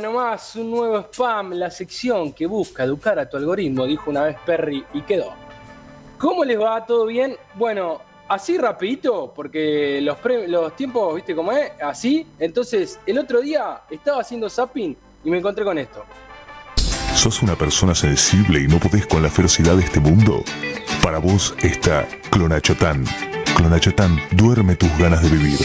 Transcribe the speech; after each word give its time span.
arranca 0.00 0.08
nomás 0.08 0.56
un 0.56 0.70
nuevo 0.70 0.98
spam, 1.00 1.52
la 1.52 1.70
sección 1.70 2.32
que 2.32 2.46
busca 2.46 2.84
educar 2.84 3.18
a 3.18 3.28
tu 3.28 3.36
algoritmo, 3.36 3.86
dijo 3.86 4.10
una 4.10 4.22
vez 4.22 4.36
Perry 4.44 4.84
y 4.94 5.02
quedó. 5.02 5.32
¿Cómo 6.18 6.44
les 6.44 6.58
va? 6.58 6.84
¿Todo 6.84 7.06
bien? 7.06 7.36
Bueno, 7.54 8.00
así 8.28 8.58
rapidito, 8.58 9.32
porque 9.34 10.00
los, 10.02 10.18
los 10.48 10.76
tiempos, 10.76 11.14
viste 11.14 11.34
cómo 11.34 11.52
es, 11.52 11.72
así. 11.82 12.26
Entonces, 12.38 12.98
el 13.06 13.18
otro 13.18 13.40
día 13.40 13.82
estaba 13.90 14.20
haciendo 14.20 14.48
zapping 14.50 14.96
y 15.24 15.30
me 15.30 15.38
encontré 15.38 15.64
con 15.64 15.78
esto. 15.78 16.04
¿Sos 17.14 17.42
una 17.42 17.56
persona 17.56 17.94
sensible 17.94 18.60
y 18.60 18.68
no 18.68 18.78
podés 18.78 19.06
con 19.06 19.22
la 19.22 19.30
ferocidad 19.30 19.76
de 19.76 19.84
este 19.84 20.00
mundo? 20.00 20.42
Para 21.02 21.18
vos 21.18 21.54
está 21.58 22.06
Clonachotán. 22.30 23.04
Clonachotán 23.56 24.18
duerme 24.32 24.76
tus 24.76 24.96
ganas 24.98 25.22
de 25.22 25.36
vivir. 25.36 25.58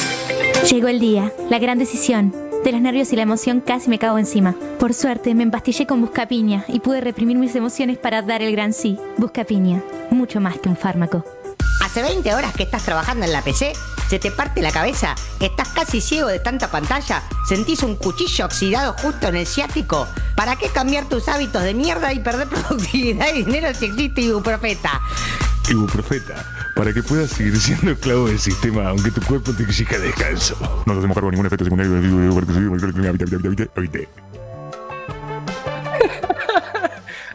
Llegó 0.70 0.88
el 0.88 0.99
día, 0.99 1.31
la 1.49 1.59
gran 1.59 1.77
decisión. 1.77 2.45
De 2.66 2.72
los 2.72 2.82
nervios 2.82 3.14
y 3.14 3.16
la 3.16 3.22
emoción 3.22 3.62
casi 3.62 3.92
me 3.92 4.00
cago 4.00 4.18
encima. 4.18 4.55
Por 4.80 4.96
suerte 4.96 5.36
me 5.36 5.44
empastillé 5.44 5.86
con 5.86 6.02
Buscapiña 6.02 6.66
y 6.68 6.80
pude 6.80 7.00
reprimir 7.00 7.38
mis 7.38 7.55
emociones 7.55 8.00
para 8.00 8.24
dar 8.24 8.41
el 8.41 8.52
gran 8.54 8.74
sí. 8.74 8.98
Buscapiña, 9.18 9.84
mucho 10.10 10.41
más 10.41 10.58
que 10.58 10.70
un 10.70 10.76
fármaco. 10.76 11.24
Hace 11.84 12.02
20 12.02 12.34
horas 12.34 12.55
que 12.55 12.64
estás 12.64 12.84
trabajando 12.84 13.24
en 13.24 13.34
la 13.34 13.44
PC, 13.44 13.74
se 14.10 14.18
te 14.18 14.32
parte 14.32 14.64
la 14.64 14.72
cabeza, 14.72 15.14
estás 15.40 15.68
casi 15.70 16.02
ciego 16.02 16.28
de 16.28 16.40
tanta 16.40 16.72
pantalla, 16.72 17.22
sentís 17.48 17.84
un 17.84 17.98
cuchillo 17.98 18.46
oxidado 18.46 18.96
justo 19.00 19.27
en 19.27 19.36
el 19.36 19.46
ciático. 19.46 20.08
¿Para 20.36 20.55
qué 20.55 20.70
cambiar 20.70 21.08
tus 21.08 21.27
hábitos 21.27 21.62
de 21.62 21.76
mierda 21.76 22.13
y 22.13 22.20
perder 22.20 22.48
productividad 22.50 23.27
y 23.35 23.44
dinero 23.44 23.76
si 23.76 23.85
existe 23.85 24.22
ibuprofeta? 24.22 25.02
Ibuprofeta, 25.70 26.54
para 26.76 26.93
que 26.93 27.01
puedas 27.01 27.31
seguir 27.31 27.57
siendo 27.57 27.91
esclavo 27.91 28.27
del 28.27 28.37
sistema 28.37 28.90
aunque 28.90 29.09
tu 29.09 29.21
cuerpo 29.21 29.54
te 29.54 29.63
exija 29.63 29.98
descanso. 29.98 30.55
No 30.85 30.93
nos 30.93 30.98
hacemos 30.98 31.15
cargo 31.15 31.32
ningún 31.32 31.45
efecto 31.45 31.63
secundario. 31.63 31.95
Habite. 33.76 34.09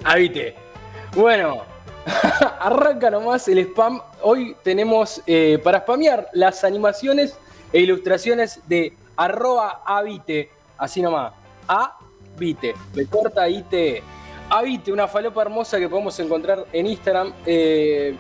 Habite. 0.05 0.55
Bueno, 1.13 1.65
arranca 2.61 3.11
nomás 3.11 3.49
el 3.49 3.59
spam. 3.59 4.01
Hoy 4.23 4.55
tenemos 4.63 5.21
eh, 5.27 5.59
para 5.65 5.81
spamear 5.81 6.29
las 6.33 6.63
animaciones 6.63 7.37
e 7.73 7.81
ilustraciones 7.81 8.61
de 8.69 8.93
arroba 9.17 9.83
habite. 9.85 10.51
Así 10.79 11.03
nomás. 11.03 11.33
Habite. 11.67 12.75
Me 12.95 13.07
corta 13.07 13.49
IT. 13.49 14.05
Habite, 14.51 14.93
una 14.93 15.09
falopa 15.09 15.43
hermosa 15.43 15.81
que 15.81 15.89
podemos 15.89 16.19
encontrar 16.21 16.65
en 16.73 16.87
Instagram. 16.87 17.33
Eh, 17.45 18.17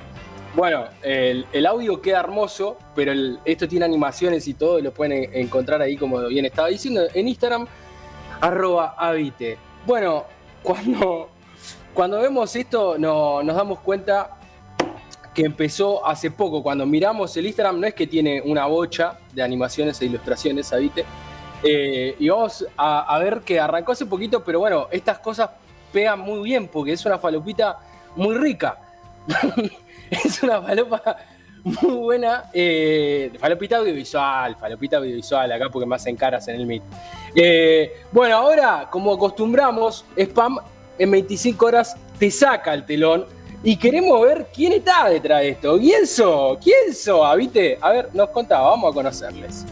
bueno, 0.54 0.84
el, 1.02 1.66
audio 1.66 2.00
queda 2.00 2.20
hermoso, 2.20 2.76
pero 2.94 3.12
esto 3.44 3.68
tiene 3.68 3.84
animaciones 3.84 4.48
y 4.48 4.54
todo, 4.54 4.78
y 4.78 4.82
lo 4.82 4.92
pueden 4.92 5.30
encontrar 5.32 5.80
ahí, 5.80 5.96
como 5.96 6.26
bien 6.26 6.44
estaba 6.44 6.68
diciendo, 6.68 7.02
en 7.14 7.28
Instagram, 7.28 7.66
arroba 8.40 8.94
habite. 8.98 9.58
Bueno, 9.86 10.24
cuando, 10.62 11.28
cuando 11.94 12.20
vemos 12.20 12.54
esto 12.56 12.98
nos 12.98 13.46
damos 13.46 13.80
cuenta 13.80 14.38
que 15.32 15.42
empezó 15.42 16.04
hace 16.04 16.32
poco. 16.32 16.62
Cuando 16.62 16.84
miramos 16.84 17.36
el 17.36 17.46
Instagram, 17.46 17.78
no 17.78 17.86
es 17.86 17.94
que 17.94 18.08
tiene 18.08 18.42
una 18.42 18.66
bocha 18.66 19.18
de 19.32 19.42
animaciones 19.42 20.00
e 20.02 20.06
ilustraciones, 20.06 20.72
habite. 20.72 21.04
Eh, 21.62 22.16
y 22.18 22.28
vamos 22.28 22.66
a, 22.76 23.14
a 23.14 23.18
ver 23.20 23.42
que 23.42 23.60
arrancó 23.60 23.92
hace 23.92 24.06
poquito, 24.06 24.42
pero 24.42 24.58
bueno, 24.58 24.88
estas 24.90 25.20
cosas 25.20 25.50
pegan 25.92 26.18
muy 26.18 26.42
bien 26.42 26.66
porque 26.66 26.92
es 26.92 27.06
una 27.06 27.18
falopita 27.18 27.78
muy 28.16 28.34
rica. 28.34 28.78
es 30.24 30.42
una 30.42 30.60
falopa 30.60 31.16
muy 31.64 31.94
buena. 31.94 32.44
Eh, 32.52 33.32
falopita 33.38 33.76
audiovisual, 33.78 34.56
falopita 34.56 34.96
audiovisual 34.98 35.52
acá 35.52 35.68
porque 35.70 35.86
más 35.86 36.04
encaras 36.06 36.48
en 36.48 36.56
el 36.56 36.66
Meet. 36.66 36.82
Eh, 37.34 37.92
bueno, 38.12 38.36
ahora, 38.36 38.88
como 38.90 39.12
acostumbramos, 39.12 40.04
Spam 40.16 40.58
en 40.98 41.10
25 41.10 41.66
horas 41.66 41.96
te 42.18 42.30
saca 42.30 42.74
el 42.74 42.84
telón 42.84 43.26
y 43.62 43.76
queremos 43.76 44.20
ver 44.22 44.48
quién 44.52 44.72
está 44.72 45.08
detrás 45.08 45.40
de 45.40 45.50
esto. 45.50 45.78
¿Quién 45.78 46.06
so? 46.06 46.58
¿Quién 46.62 46.94
so? 46.94 47.36
¿Viste? 47.36 47.78
A 47.80 47.90
ver, 47.90 48.08
nos 48.12 48.30
contaba, 48.30 48.70
vamos 48.70 48.90
a 48.90 48.94
conocerles. 48.94 49.64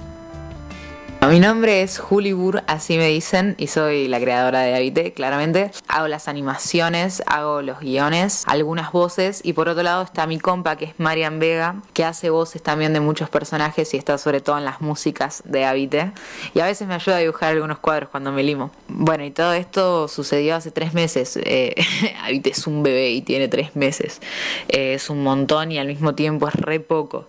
Mi 1.26 1.40
nombre 1.40 1.82
es 1.82 1.98
Juli 1.98 2.32
Burr, 2.32 2.62
así 2.68 2.96
me 2.96 3.08
dicen, 3.08 3.54
y 3.58 3.66
soy 3.66 4.08
la 4.08 4.18
creadora 4.18 4.60
de 4.60 4.74
Habite, 4.74 5.12
claramente. 5.12 5.72
Hago 5.86 6.08
las 6.08 6.26
animaciones, 6.26 7.22
hago 7.26 7.60
los 7.60 7.80
guiones, 7.80 8.44
algunas 8.46 8.92
voces, 8.92 9.40
y 9.44 9.52
por 9.52 9.68
otro 9.68 9.82
lado 9.82 10.04
está 10.04 10.26
mi 10.26 10.38
compa, 10.38 10.76
que 10.76 10.86
es 10.86 10.94
Marian 10.96 11.38
Vega, 11.38 11.82
que 11.92 12.04
hace 12.04 12.30
voces 12.30 12.62
también 12.62 12.94
de 12.94 13.00
muchos 13.00 13.28
personajes 13.28 13.92
y 13.92 13.98
está 13.98 14.16
sobre 14.16 14.40
todo 14.40 14.56
en 14.56 14.64
las 14.64 14.80
músicas 14.80 15.42
de 15.44 15.66
Habite. 15.66 16.12
Y 16.54 16.60
a 16.60 16.64
veces 16.64 16.88
me 16.88 16.94
ayuda 16.94 17.16
a 17.16 17.20
dibujar 17.20 17.52
algunos 17.52 17.78
cuadros 17.78 18.08
cuando 18.08 18.32
me 18.32 18.42
limo. 18.42 18.70
Bueno, 18.86 19.22
y 19.24 19.30
todo 19.30 19.52
esto 19.52 20.08
sucedió 20.08 20.54
hace 20.54 20.70
tres 20.70 20.94
meses. 20.94 21.38
Eh, 21.42 21.74
Habite 22.22 22.50
es 22.50 22.66
un 22.66 22.82
bebé 22.82 23.10
y 23.10 23.20
tiene 23.20 23.48
tres 23.48 23.76
meses. 23.76 24.22
Eh, 24.68 24.94
es 24.94 25.10
un 25.10 25.22
montón 25.22 25.72
y 25.72 25.78
al 25.78 25.88
mismo 25.88 26.14
tiempo 26.14 26.48
es 26.48 26.54
re 26.54 26.80
poco. 26.80 27.26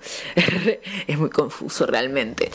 es 1.07 1.17
muy 1.17 1.31
confuso 1.31 1.85
realmente. 1.85 2.49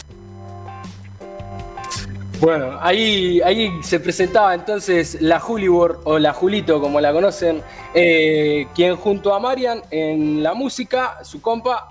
Bueno, 2.44 2.78
ahí, 2.82 3.40
ahí 3.40 3.72
se 3.82 3.98
presentaba 3.98 4.52
entonces 4.52 5.16
la 5.22 5.40
Julibor 5.40 6.02
o 6.04 6.18
la 6.18 6.34
Julito, 6.34 6.78
como 6.78 7.00
la 7.00 7.10
conocen, 7.10 7.62
eh, 7.94 8.66
quien 8.74 8.96
junto 8.96 9.34
a 9.34 9.40
Marian 9.40 9.80
en 9.90 10.42
la 10.42 10.52
música, 10.52 11.24
su 11.24 11.40
compa, 11.40 11.88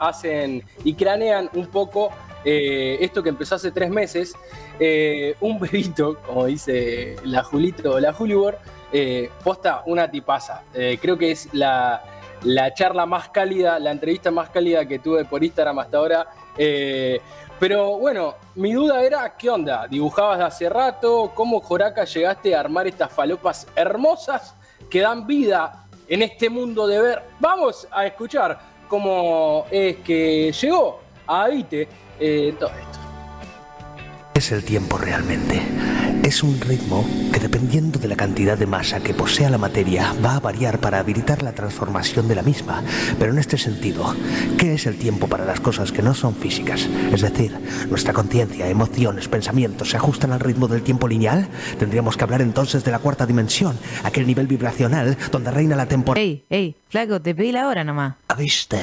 hacen 0.00 0.64
y 0.82 0.94
cranean 0.94 1.48
un 1.54 1.68
poco 1.68 2.10
eh, 2.44 2.98
esto 3.00 3.22
que 3.22 3.28
empezó 3.28 3.54
hace 3.54 3.70
tres 3.70 3.90
meses. 3.90 4.34
Eh, 4.80 5.36
un 5.40 5.60
bebito, 5.60 6.18
como 6.26 6.46
dice 6.46 7.14
la 7.22 7.44
Julito 7.44 7.92
o 7.92 8.00
la 8.00 8.12
Julibor, 8.12 8.58
posta 9.44 9.84
una 9.86 10.10
tipaza. 10.10 10.64
creo 11.00 11.16
que 11.16 11.30
es 11.30 11.48
la, 11.52 12.02
la 12.42 12.74
charla 12.74 13.06
más 13.06 13.28
cálida, 13.28 13.78
la 13.78 13.92
entrevista 13.92 14.32
más 14.32 14.50
cálida 14.50 14.84
que 14.84 14.98
tuve 14.98 15.24
por 15.26 15.44
Instagram 15.44 15.78
hasta 15.78 15.96
ahora. 15.96 16.26
Pero 17.62 17.96
bueno, 17.96 18.34
mi 18.56 18.72
duda 18.72 19.04
era, 19.04 19.36
¿qué 19.36 19.48
onda? 19.48 19.86
¿Dibujabas 19.86 20.36
de 20.36 20.44
hace 20.46 20.68
rato? 20.68 21.30
¿Cómo, 21.32 21.60
Joraca, 21.60 22.02
llegaste 22.02 22.56
a 22.56 22.58
armar 22.58 22.88
estas 22.88 23.12
falopas 23.12 23.68
hermosas 23.76 24.56
que 24.90 25.00
dan 25.00 25.28
vida 25.28 25.86
en 26.08 26.22
este 26.22 26.50
mundo 26.50 26.88
de 26.88 27.00
ver? 27.00 27.22
Vamos 27.38 27.86
a 27.92 28.04
escuchar 28.04 28.58
cómo 28.88 29.64
es 29.70 29.98
que 29.98 30.50
llegó 30.50 31.02
a 31.24 31.44
Avite 31.44 31.86
eh, 32.18 32.52
todo 32.58 32.70
esto. 32.70 32.98
Es 34.34 34.50
el 34.50 34.64
tiempo 34.64 34.98
realmente. 34.98 35.62
Es 36.22 36.44
un 36.44 36.60
ritmo 36.60 37.04
que 37.32 37.40
dependiendo 37.40 37.98
de 37.98 38.06
la 38.06 38.14
cantidad 38.14 38.56
de 38.56 38.66
masa 38.66 39.00
que 39.00 39.12
posea 39.12 39.50
la 39.50 39.58
materia 39.58 40.14
va 40.24 40.36
a 40.36 40.40
variar 40.40 40.78
para 40.78 41.00
habilitar 41.00 41.42
la 41.42 41.52
transformación 41.52 42.28
de 42.28 42.36
la 42.36 42.42
misma. 42.42 42.84
Pero 43.18 43.32
en 43.32 43.40
este 43.40 43.58
sentido, 43.58 44.14
¿qué 44.56 44.74
es 44.74 44.86
el 44.86 44.98
tiempo 44.98 45.26
para 45.26 45.44
las 45.44 45.58
cosas 45.58 45.90
que 45.90 46.00
no 46.00 46.14
son 46.14 46.36
físicas? 46.36 46.88
Es 47.12 47.22
decir, 47.22 47.58
nuestra 47.90 48.12
conciencia, 48.12 48.68
emociones, 48.68 49.26
pensamientos 49.26 49.90
se 49.90 49.96
ajustan 49.96 50.30
al 50.30 50.38
ritmo 50.38 50.68
del 50.68 50.82
tiempo 50.82 51.08
lineal. 51.08 51.48
Tendríamos 51.78 52.16
que 52.16 52.22
hablar 52.22 52.40
entonces 52.40 52.84
de 52.84 52.92
la 52.92 53.00
cuarta 53.00 53.26
dimensión, 53.26 53.76
aquel 54.04 54.24
nivel 54.24 54.46
vibracional 54.46 55.18
donde 55.32 55.50
reina 55.50 55.74
la 55.74 55.86
temporalidad. 55.86 56.22
Ey, 56.22 56.44
ey, 56.50 56.76
flaco, 56.88 57.20
te 57.20 57.34
pedí 57.34 57.50
la 57.50 57.66
hora 57.66 57.82
nomás. 57.82 58.14
¿Viste? 58.38 58.78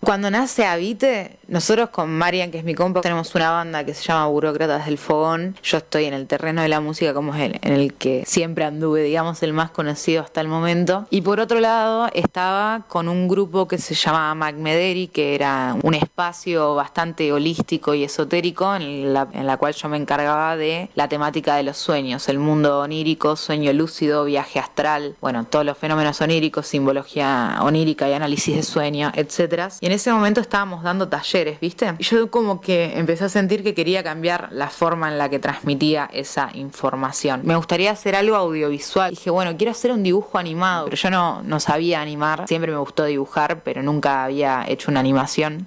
Cuando 0.00 0.30
nace 0.30 0.66
Habite, 0.66 1.38
nosotros 1.54 1.90
con 1.90 2.10
Marian, 2.10 2.50
que 2.50 2.58
es 2.58 2.64
mi 2.64 2.74
compa, 2.74 3.00
tenemos 3.00 3.32
una 3.36 3.52
banda 3.52 3.84
que 3.84 3.94
se 3.94 4.02
llama 4.02 4.26
Burócratas 4.26 4.86
del 4.86 4.98
Fogón. 4.98 5.56
Yo 5.62 5.78
estoy 5.78 6.06
en 6.06 6.12
el 6.12 6.26
terreno 6.26 6.62
de 6.62 6.68
la 6.68 6.80
música 6.80 7.14
como 7.14 7.32
es 7.32 7.42
el, 7.42 7.60
en 7.62 7.72
el 7.72 7.94
que 7.94 8.24
siempre 8.26 8.64
anduve, 8.64 9.04
digamos, 9.04 9.40
el 9.44 9.52
más 9.52 9.70
conocido 9.70 10.24
hasta 10.24 10.40
el 10.40 10.48
momento. 10.48 11.06
Y 11.10 11.20
por 11.20 11.38
otro 11.38 11.60
lado, 11.60 12.10
estaba 12.12 12.86
con 12.88 13.08
un 13.08 13.28
grupo 13.28 13.68
que 13.68 13.78
se 13.78 13.94
llamaba 13.94 14.34
Macmederi, 14.34 15.06
que 15.06 15.36
era 15.36 15.76
un 15.84 15.94
espacio 15.94 16.74
bastante 16.74 17.32
holístico 17.32 17.94
y 17.94 18.02
esotérico 18.02 18.74
en 18.74 19.14
la, 19.14 19.28
en 19.32 19.46
la 19.46 19.56
cual 19.56 19.74
yo 19.74 19.88
me 19.88 19.96
encargaba 19.96 20.56
de 20.56 20.90
la 20.96 21.08
temática 21.08 21.54
de 21.54 21.62
los 21.62 21.76
sueños, 21.76 22.28
el 22.28 22.40
mundo 22.40 22.80
onírico, 22.80 23.36
sueño 23.36 23.72
lúcido, 23.72 24.24
viaje 24.24 24.58
astral, 24.58 25.14
bueno, 25.20 25.44
todos 25.44 25.64
los 25.64 25.78
fenómenos 25.78 26.20
oníricos, 26.20 26.66
simbología 26.66 27.58
onírica 27.60 28.08
y 28.08 28.12
análisis 28.12 28.56
de 28.56 28.64
sueño, 28.64 29.12
etc. 29.14 29.72
Y 29.80 29.86
en 29.86 29.92
ese 29.92 30.12
momento 30.12 30.40
estábamos 30.40 30.82
dando 30.82 31.06
talleres, 31.06 31.43
¿viste? 31.60 31.94
Y 31.98 32.04
yo 32.04 32.30
como 32.30 32.60
que 32.60 32.98
empecé 32.98 33.24
a 33.24 33.28
sentir 33.28 33.62
que 33.62 33.74
quería 33.74 34.02
cambiar 34.02 34.48
la 34.52 34.68
forma 34.68 35.08
en 35.08 35.18
la 35.18 35.28
que 35.28 35.38
transmitía 35.38 36.08
esa 36.12 36.50
información. 36.54 37.42
Me 37.44 37.56
gustaría 37.56 37.90
hacer 37.90 38.16
algo 38.16 38.36
audiovisual. 38.36 39.10
Dije, 39.10 39.30
bueno, 39.30 39.56
quiero 39.56 39.72
hacer 39.72 39.92
un 39.92 40.02
dibujo 40.02 40.38
animado, 40.38 40.86
pero 40.86 40.96
yo 40.96 41.10
no, 41.10 41.42
no 41.42 41.60
sabía 41.60 42.00
animar. 42.00 42.46
Siempre 42.48 42.72
me 42.72 42.78
gustó 42.78 43.04
dibujar, 43.04 43.62
pero 43.62 43.82
nunca 43.82 44.24
había 44.24 44.64
hecho 44.68 44.90
una 44.90 45.00
animación. 45.00 45.66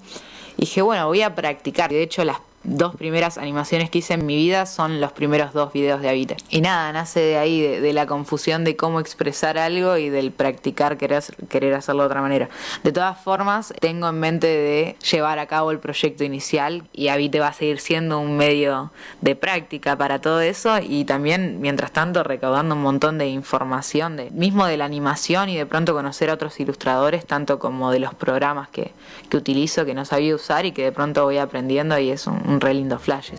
dije, 0.58 0.82
bueno, 0.82 1.08
voy 1.08 1.22
a 1.22 1.36
practicar. 1.36 1.90
De 1.90 2.02
hecho, 2.02 2.24
las 2.24 2.40
dos 2.68 2.96
primeras 2.96 3.38
animaciones 3.38 3.90
que 3.90 4.00
hice 4.00 4.14
en 4.14 4.26
mi 4.26 4.36
vida 4.36 4.66
son 4.66 5.00
los 5.00 5.14
primeros 5.14 5.54
dos 5.54 5.72
videos 5.74 6.02
de 6.02 6.10
Avite. 6.10 6.38
Y 6.50 6.62
nada, 6.62 6.92
nace 6.92 7.22
de 7.22 7.38
ahí, 7.38 7.62
de, 7.62 7.94
la 7.94 8.06
confusión 8.06 8.64
de 8.64 8.76
cómo 8.76 9.00
expresar 9.00 9.58
algo 9.58 9.98
y 9.98 10.10
del 10.10 10.32
practicar 10.32 10.98
querer, 10.98 11.24
querer 11.50 11.74
hacerlo 11.74 12.04
de 12.04 12.08
otra 12.08 12.22
manera. 12.22 12.50
De 12.84 12.92
todas 12.92 13.18
formas, 13.20 13.74
tengo 13.80 14.10
en 14.10 14.20
mente 14.20 14.48
de 14.48 14.96
llevar 15.12 15.40
a 15.40 15.48
cabo 15.48 15.72
el 15.72 15.80
proyecto 15.80 16.26
inicial 16.26 16.84
y 16.94 17.08
Avite 17.08 17.40
va 17.40 17.48
a 17.48 17.54
seguir 17.54 17.80
siendo 17.80 18.20
un 18.20 18.36
medio 18.36 18.92
de 19.22 19.36
práctica 19.36 19.98
para 19.98 20.20
todo 20.20 20.42
eso 20.42 20.78
y 20.82 21.06
también, 21.06 21.62
mientras 21.62 21.92
tanto, 21.92 22.24
recaudando 22.24 22.76
un 22.76 22.82
montón 22.82 23.18
de 23.18 23.28
información, 23.28 24.18
de, 24.18 24.30
mismo 24.32 24.66
de 24.66 24.76
la 24.76 24.86
animación 24.86 25.50
y 25.50 25.56
de 25.56 25.66
pronto 25.66 25.94
conocer 25.94 26.30
a 26.30 26.34
otros 26.34 26.60
ilustradores, 26.60 27.26
tanto 27.26 27.60
como 27.60 27.92
de 27.92 28.00
los 28.00 28.14
programas 28.14 28.68
que, 28.68 28.92
que 29.30 29.38
utilizo, 29.38 29.86
que 29.86 29.94
no 29.94 30.04
sabía 30.04 30.36
usar 30.36 30.66
y 30.66 30.74
que 30.74 30.84
de 30.84 30.92
pronto 30.92 31.24
voy 31.24 31.38
aprendiendo 31.38 31.98
y 31.98 32.12
es 32.12 32.28
un, 32.28 32.57
re 32.62 32.74
lindo 32.74 32.98
flash. 33.00 33.32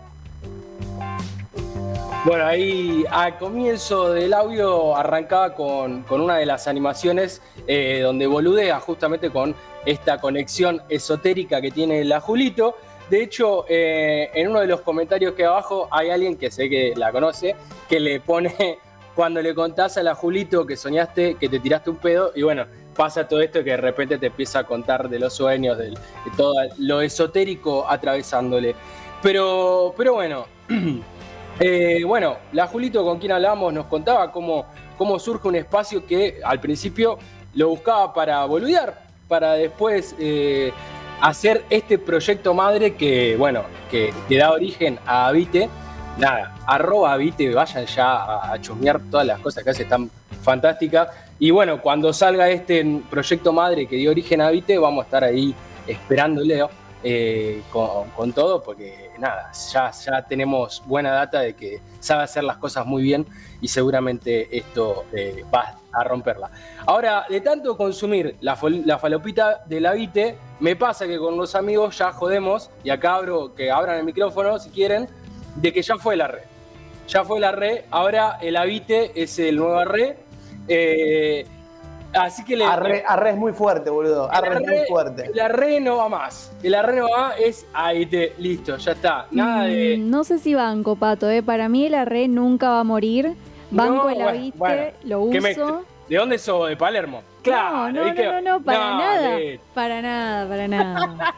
Bueno, 2.24 2.44
ahí 2.44 3.04
al 3.10 3.38
comienzo 3.38 4.12
del 4.12 4.34
audio 4.34 4.96
arrancaba 4.96 5.54
con, 5.54 6.04
una 6.10 6.36
de 6.36 6.46
las 6.46 6.66
animaciones 6.66 7.40
eh, 7.66 8.00
donde 8.02 8.26
boludea 8.26 8.80
justamente 8.80 9.30
con 9.30 9.54
esta 9.86 10.20
conexión 10.20 10.82
esotérica 10.88 11.60
que 11.60 11.70
tiene 11.70 12.04
la 12.04 12.20
Julito. 12.20 12.76
De 13.08 13.22
hecho, 13.22 13.64
eh, 13.68 14.30
en 14.34 14.48
uno 14.48 14.60
de 14.60 14.66
los 14.66 14.82
comentarios 14.82 15.34
que 15.34 15.46
abajo 15.46 15.88
hay 15.90 16.10
alguien 16.10 16.36
que 16.36 16.50
sé 16.50 16.68
que 16.68 16.92
la 16.96 17.12
conoce, 17.12 17.56
que 17.88 18.00
le 18.00 18.20
pone 18.20 18.78
cuando 19.14 19.40
le 19.40 19.54
contás 19.54 19.96
a 19.96 20.02
la 20.02 20.14
Julito 20.14 20.66
que 20.66 20.76
soñaste 20.76 21.36
que 21.36 21.48
te 21.48 21.60
tiraste 21.60 21.88
un 21.88 21.96
pedo 21.96 22.32
y 22.34 22.42
bueno, 22.42 22.66
pasa 22.98 23.28
todo 23.28 23.40
esto 23.40 23.62
que 23.62 23.70
de 23.70 23.76
repente 23.76 24.18
te 24.18 24.26
empieza 24.26 24.58
a 24.58 24.64
contar 24.64 25.08
de 25.08 25.20
los 25.20 25.32
sueños, 25.32 25.78
de, 25.78 25.94
todo 26.36 26.54
lo 26.78 27.00
esotérico 27.00 27.88
atravesándole. 27.88 28.74
Pero, 29.22 29.94
pero 29.96 30.14
bueno, 30.14 30.46
eh, 31.60 32.02
bueno, 32.06 32.36
la 32.52 32.66
Julito 32.66 33.04
con 33.04 33.18
quien 33.18 33.32
hablamos 33.32 33.72
nos 33.72 33.86
contaba 33.86 34.30
cómo, 34.30 34.66
cómo 34.96 35.18
surge 35.18 35.48
un 35.48 35.56
espacio 35.56 36.06
que 36.06 36.40
al 36.44 36.60
principio 36.60 37.18
lo 37.54 37.70
buscaba 37.70 38.12
para 38.14 38.44
boludear, 38.44 39.02
para 39.26 39.54
después 39.54 40.14
eh, 40.18 40.72
hacer 41.20 41.64
este 41.68 41.98
proyecto 41.98 42.54
madre 42.54 42.94
que, 42.94 43.36
bueno, 43.36 43.64
que, 43.90 44.12
da 44.38 44.52
origen 44.52 44.98
a 45.04 45.26
Avite. 45.26 45.68
Nada, 46.16 46.54
arroba 46.66 47.12
Avite, 47.12 47.52
vayan 47.52 47.86
ya 47.86 48.16
a, 48.16 48.52
a 48.52 48.60
chusmear 48.60 49.00
todas 49.10 49.26
las 49.26 49.40
cosas 49.40 49.64
que 49.64 49.70
hace 49.70 49.84
tan 49.84 50.10
fantásticas. 50.42 51.08
Y 51.40 51.50
bueno, 51.50 51.80
cuando 51.80 52.12
salga 52.12 52.48
este 52.48 52.84
proyecto 53.10 53.52
madre 53.52 53.86
que 53.86 53.96
dio 53.96 54.10
origen 54.10 54.40
a 54.40 54.48
Avite, 54.48 54.78
vamos 54.78 55.02
a 55.02 55.04
estar 55.04 55.24
ahí 55.24 55.54
esperándole 55.86 56.62
eh, 57.02 57.62
con, 57.70 58.32
todo, 58.32 58.62
porque 58.62 59.10
nada, 59.18 59.52
ya, 59.72 59.90
ya 59.90 60.22
tenemos 60.22 60.82
buena 60.86 61.12
data 61.12 61.40
de 61.40 61.54
que 61.54 61.80
sabe 62.00 62.24
hacer 62.24 62.44
las 62.44 62.56
cosas 62.56 62.86
muy 62.86 63.02
bien 63.02 63.26
y 63.60 63.68
seguramente 63.68 64.56
esto 64.56 65.04
eh, 65.12 65.44
va 65.54 65.78
a 65.92 66.04
romperla. 66.04 66.50
Ahora, 66.86 67.26
de 67.28 67.40
tanto 67.40 67.76
consumir 67.76 68.36
la, 68.40 68.56
falopita 68.56 69.62
de 69.66 69.80
la 69.80 69.94
me 70.60 70.76
pasa 70.76 71.06
que 71.06 71.18
con 71.18 71.36
los 71.36 71.54
amigos 71.54 71.98
ya 71.98 72.12
jodemos, 72.12 72.70
y 72.84 72.90
acá 72.90 73.14
abro 73.14 73.54
que 73.54 73.70
abran 73.70 73.98
el 73.98 74.04
micrófono 74.04 74.58
si 74.58 74.70
quieren, 74.70 75.08
de 75.56 75.72
que 75.72 75.82
ya 75.82 75.96
fue 75.96 76.16
la 76.16 76.28
red. 76.28 76.44
Ya 77.08 77.24
fue 77.24 77.40
la 77.40 77.52
red, 77.52 77.84
ahora 77.90 78.38
el 78.42 78.56
Avite 78.56 79.12
es 79.20 79.38
el 79.38 79.56
nuevo 79.56 79.84
red. 79.84 80.16
Eh, 80.68 81.46
Así 82.12 82.44
que 82.44 82.56
le. 82.56 82.64
Arre, 82.64 83.30
es 83.30 83.36
muy 83.36 83.52
fuerte, 83.52 83.90
boludo. 83.90 84.30
Arre, 84.32 84.56
es 84.56 84.60
muy 84.60 84.86
fuerte. 84.88 85.30
El 85.32 85.40
arre 85.40 85.80
no 85.80 85.98
va 85.98 86.08
más. 86.08 86.52
El 86.62 86.74
arre 86.74 86.96
no 86.96 87.08
va 87.08 87.34
es 87.36 87.66
ahí 87.72 88.06
te, 88.06 88.34
listo, 88.38 88.76
ya 88.76 88.92
está. 88.92 89.26
Nada 89.30 89.64
de. 89.64 89.98
Mm, 89.98 90.10
no 90.10 90.24
sé 90.24 90.38
si 90.38 90.54
banco, 90.54 90.96
pato, 90.96 91.28
eh. 91.30 91.42
Para 91.42 91.68
mí 91.68 91.86
el 91.86 91.94
arre 91.94 92.28
nunca 92.28 92.70
va 92.70 92.80
a 92.80 92.84
morir. 92.84 93.34
Banco 93.70 94.08
el 94.08 94.22
avite, 94.22 94.94
lo 95.04 95.20
uso. 95.20 95.84
¿De 96.08 96.16
dónde 96.16 96.38
sos? 96.38 96.70
¿De 96.70 96.76
Palermo? 96.76 97.22
Claro. 97.42 97.92
No, 97.92 98.12
no, 98.12 98.14
no, 98.14 98.40
no, 98.40 98.60
para 98.62 98.96
nada. 98.96 99.38
Para 99.74 100.02
nada, 100.02 100.48
para 100.48 100.68
nada. 100.68 101.34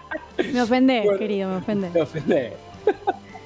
me 0.53 0.63
ofendés, 0.63 1.07
querido, 1.19 1.51
me 1.51 1.57
ofendés. 1.57 1.93
Me 1.93 2.01
ofendés. 2.03 2.53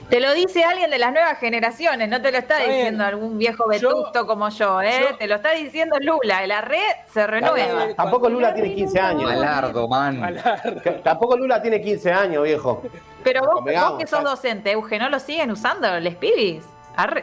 Te 0.08 0.20
lo 0.20 0.32
dice 0.34 0.64
alguien 0.64 0.90
de 0.90 0.98
las 0.98 1.12
nuevas 1.12 1.38
generaciones, 1.38 2.08
no 2.08 2.20
te 2.20 2.30
lo 2.30 2.38
está, 2.38 2.58
diciendo 2.58 3.04
algún 3.04 3.38
viejo 3.38 3.66
vetusto 3.66 4.26
como 4.26 4.48
yo, 4.50 4.80
¿eh? 4.82 5.16
te 5.18 5.26
lo 5.26 5.36
está 5.36 5.52
diciendo 5.52 5.96
Lula, 6.00 6.46
la 6.46 6.60
red 6.60 6.78
se 7.12 7.26
renueva. 7.26 7.94
Tampoco 7.96 8.28
Lula 8.28 8.54
tiene 8.54 8.74
15 8.74 9.00
años. 9.00 9.24
Malardo, 9.24 9.88
man. 9.88 10.36
Tampoco 11.02 11.36
Lula 11.36 11.60
tiene 11.60 11.80
15 11.80 12.12
años, 12.12 12.44
viejo. 12.44 12.82
Pero 13.22 13.40
vos, 13.42 13.98
que 13.98 14.06
sos 14.06 14.22
docente, 14.22 14.72
Euge, 14.72 14.98
¿no 14.98 15.08
lo 15.08 15.18
siguen 15.18 15.50
usando 15.50 15.98
los 16.00 16.14
pibis? 16.16 16.64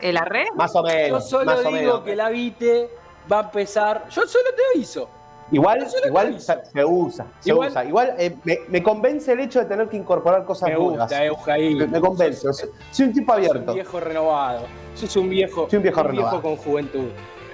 ¿El 0.02 0.18
arre? 0.18 0.48
Más 0.56 0.76
o 0.76 0.84
menos. 0.84 1.30
Yo 1.30 1.30
solo 1.30 1.62
digo 1.64 2.04
que 2.04 2.16
la 2.16 2.30
Vite 2.30 2.90
va 3.32 3.40
a 3.40 3.44
empezar. 3.44 4.06
Yo 4.10 4.24
solo 4.28 4.50
te 4.56 4.62
aviso. 4.76 5.10
Igual, 5.52 5.86
igual 6.06 6.40
se, 6.40 6.86
usa, 6.86 7.32
se 7.40 7.50
igual, 7.50 7.70
usa. 7.70 7.86
Igual 7.86 8.16
eh, 8.18 8.36
me, 8.70 8.82
convence 8.82 9.34
el 9.34 9.42
hecho 9.42 9.60
de 9.60 9.66
tener 9.66 9.90
que 9.90 9.98
incorporar 9.98 10.46
cosas 10.46 10.70
me 10.70 10.76
nuevas. 10.76 11.10
Gusta, 11.10 11.58
me, 11.58 11.88
me, 11.88 12.00
convence. 12.00 12.48
Soy, 12.92 13.08
un 13.08 13.14
tipo 13.14 13.34
abierto. 13.34 13.58
Soy 13.58 13.68
un 13.68 13.76
viejo 13.76 14.00
renovado. 14.00 14.62
Soy 14.96 15.24
un 15.24 15.30
viejo, 15.30 15.68
soy 15.70 15.78
un 15.78 15.84
viejo, 15.84 16.04
renovado. 16.04 16.42
con 16.42 16.56
juventud. 16.56 17.10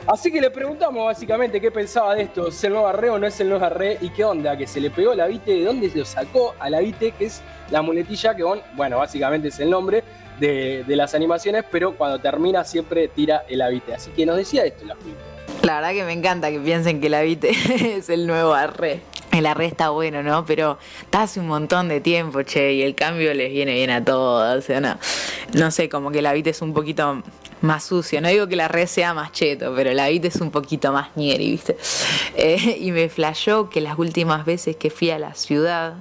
Así 0.06 0.32
que 0.32 0.40
le 0.40 0.50
preguntamos 0.52 1.06
básicamente 1.06 1.60
qué 1.60 1.70
pensaba 1.70 2.16
de 2.16 2.24
esto, 2.24 2.48
¿es 2.48 2.64
el 2.64 2.72
nuevo 2.72 2.88
arre 2.88 3.10
o 3.10 3.20
no 3.20 3.28
es 3.28 3.38
el 3.42 3.50
nuevo 3.50 3.66
arre? 3.66 3.98
¿Y 4.00 4.10
qué 4.10 4.24
onda? 4.24 4.56
Que 4.56 4.66
se 4.66 4.80
le 4.80 4.90
pegó 4.90 5.14
la 5.14 5.28
vite, 5.28 5.52
¿de 5.52 5.66
dónde 5.66 5.90
se 5.90 5.98
lo 5.98 6.06
sacó 6.06 6.56
a 6.60 6.70
la 6.70 6.80
vite? 6.80 7.12
Que 7.12 7.26
es 7.26 7.42
la 7.72 7.82
muletilla 7.82 8.34
que, 8.34 8.44
bueno, 8.76 9.00
básicamente 9.00 9.50
es 9.50 9.60
el 9.60 9.70
nombre 9.70 10.06
de, 10.40 10.86
las 10.88 11.14
animaciones, 11.14 11.66
pero 11.70 11.98
cuando 11.98 12.20
termina 12.20 12.64
siempre 12.64 13.10
tira 13.10 13.44
el 13.50 13.62
avite. 13.62 13.96
Así 13.96 14.12
que 14.12 14.26
nos 14.26 14.38
decía 14.38 14.64
esto 14.64 14.86
la 14.86 14.96
Julita. 14.96 15.37
La 15.68 15.82
verdad 15.82 15.92
que 15.92 16.06
me 16.06 16.14
encanta 16.14 16.50
que 16.50 16.62
piensen 16.62 17.02
que 17.02 17.08
el 17.08 17.14
Avite 17.14 17.50
es 17.98 18.08
el 18.08 18.26
nuevo 18.26 18.54
arre. 18.54 19.02
El 19.34 19.46
arre 19.46 19.66
está 19.66 19.90
bueno, 19.90 20.24
¿no? 20.24 20.46
Pero 20.46 20.78
está 21.02 21.24
hace 21.24 21.42
un 21.42 21.48
montón 21.48 21.90
de 21.90 22.00
tiempo, 22.00 22.42
che, 22.44 22.72
y 22.72 22.84
el 22.84 22.96
cambio 22.96 23.34
les 23.34 23.52
viene 23.52 23.74
bien 23.74 23.90
a 23.90 24.02
todos. 24.02 24.60
O 24.60 24.62
sea, 24.62 24.80
no, 24.80 24.98
no 25.52 25.70
sé, 25.72 25.90
como 25.90 26.10
que 26.10 26.20
el 26.20 26.26
Avite 26.26 26.52
es 26.52 26.62
un 26.62 26.74
poquito 26.74 27.22
más 27.60 27.84
sucio. 27.84 28.22
No 28.22 28.30
digo 28.30 28.48
que 28.48 28.56
la 28.56 28.70
red 28.70 28.88
sea 28.88 29.14
más 29.14 29.34
cheto, 29.34 29.74
pero 29.76 29.90
el 29.90 30.00
Avite 30.00 30.30
es 30.30 30.38
un 30.38 30.52
poquito 30.52 30.94
más 30.94 31.10
nieri, 31.18 31.52
¿viste? 31.52 31.76
Eh, 32.38 32.78
y 32.80 32.94
me 32.94 33.10
flashó 33.10 33.70
que 33.70 33.82
las 33.82 34.00
últimas 34.00 34.46
veces 34.46 34.78
que 34.78 34.90
fui 34.90 35.12
a 35.12 35.20
la 35.20 35.34
ciudad, 35.34 35.96